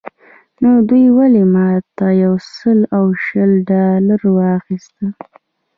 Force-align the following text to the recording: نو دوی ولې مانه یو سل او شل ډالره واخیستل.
نو 0.61 0.69
دوی 0.89 1.05
ولې 1.17 1.43
مانه 1.53 2.07
یو 2.23 2.33
سل 2.55 2.79
او 2.97 3.05
شل 3.25 3.51
ډالره 3.69 4.29
واخیستل. 4.37 5.07